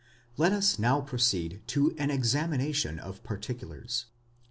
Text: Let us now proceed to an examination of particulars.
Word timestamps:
Let 0.35 0.51
us 0.51 0.79
now 0.79 0.99
proceed 1.01 1.61
to 1.67 1.93
an 1.99 2.09
examination 2.09 2.97
of 2.97 3.21
particulars. 3.21 4.05